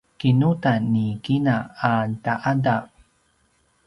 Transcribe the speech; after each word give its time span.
kinudan 0.19 0.81
ni 0.93 1.05
kina 1.25 1.55
a 1.91 1.93
ta’adav 2.23 2.83